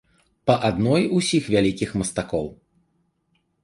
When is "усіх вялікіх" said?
1.19-1.89